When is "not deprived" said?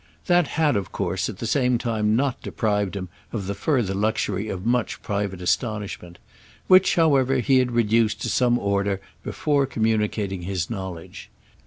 2.15-2.95